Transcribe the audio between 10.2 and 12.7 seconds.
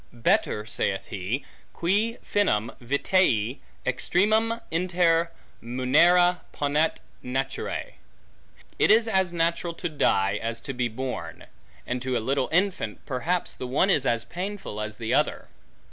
as to be born; and to a little